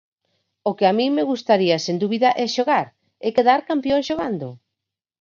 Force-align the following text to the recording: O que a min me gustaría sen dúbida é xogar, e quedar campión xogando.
O 0.69 0.71
que 0.77 0.85
a 0.91 0.93
min 0.97 1.11
me 1.17 1.27
gustaría 1.31 1.77
sen 1.85 1.95
dúbida 2.03 2.29
é 2.43 2.45
xogar, 2.55 2.87
e 3.25 3.27
quedar 3.35 3.59
campión 3.69 4.01
xogando. 4.07 4.47